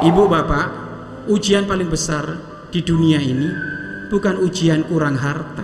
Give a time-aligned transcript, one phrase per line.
[0.00, 0.66] Ibu bapak,
[1.28, 2.24] ujian paling besar
[2.72, 3.52] di dunia ini
[4.08, 5.60] bukan ujian kurang harta.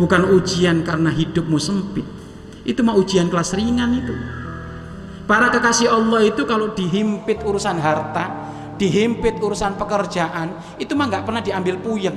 [0.00, 2.08] Bukan ujian karena hidupmu sempit.
[2.64, 4.16] Itu mah ujian kelas ringan itu.
[5.28, 8.32] Para kekasih Allah itu kalau dihimpit urusan harta,
[8.80, 12.16] dihimpit urusan pekerjaan, itu mah nggak pernah diambil puyeng.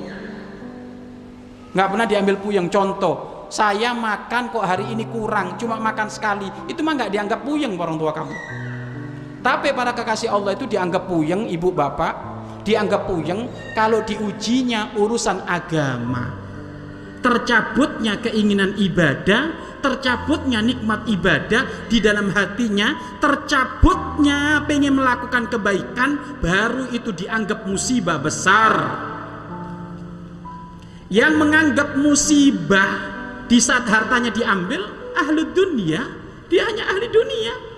[1.76, 2.72] Nggak pernah diambil puyeng.
[2.72, 7.76] Contoh, saya makan kok hari ini kurang, cuma makan sekali, itu mah nggak dianggap puyeng
[7.76, 8.36] orang tua kamu.
[9.46, 12.18] Tapi para kekasih Allah itu dianggap puyeng, ibu bapak,
[12.66, 13.46] dianggap puyeng
[13.78, 16.34] kalau diujinya urusan agama.
[17.22, 27.14] Tercabutnya keinginan ibadah, tercabutnya nikmat ibadah di dalam hatinya, tercabutnya pengen melakukan kebaikan, baru itu
[27.14, 28.74] dianggap musibah besar.
[31.14, 32.90] Yang menganggap musibah
[33.46, 36.02] di saat hartanya diambil, ahli dunia,
[36.50, 37.75] dia hanya ahli dunia.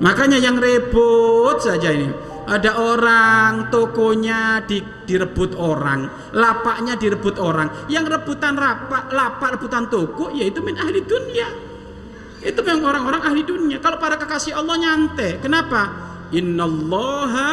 [0.00, 2.08] Makanya yang repot saja ini.
[2.50, 7.86] Ada orang tokonya di, direbut orang, lapaknya direbut orang.
[7.86, 11.46] Yang rebutan lapak, lapak rebutan toko, yaitu min ahli dunia.
[12.42, 13.78] Itu memang orang-orang ahli dunia.
[13.78, 15.94] Kalau para kekasih Allah nyantai, kenapa?
[16.34, 17.52] Innallaha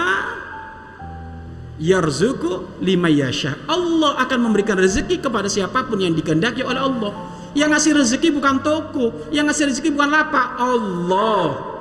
[1.77, 3.53] yarzuku lima yasha.
[3.69, 7.11] Allah akan memberikan rezeki kepada siapa pun yang dikehendaki oleh Allah.
[7.53, 11.76] Yang ngasih rezeki bukan toko, yang ngasih rezeki bukan lapak, Allah.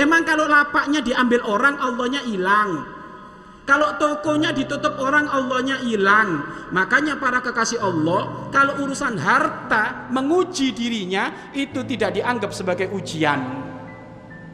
[0.00, 2.88] Emang kalau lapaknya diambil orang, Allahnya hilang.
[3.68, 6.40] Kalau tokonya ditutup orang, Allahnya hilang.
[6.72, 13.44] Makanya para kekasih Allah, kalau urusan harta menguji dirinya itu tidak dianggap sebagai ujian.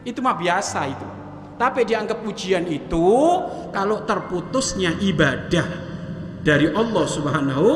[0.03, 1.09] Itu mah biasa itu.
[1.57, 3.07] Tapi dianggap ujian itu
[3.71, 5.67] kalau terputusnya ibadah
[6.43, 7.69] dari Allah Subhanahu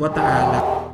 [0.00, 0.91] wa taala.